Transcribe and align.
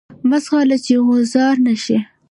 مه 0.29 0.37
ځغله 0.45 0.77
چی 0.85 0.93
غوځار 1.05 1.55
نه 1.65 1.73
شی. 1.83 1.97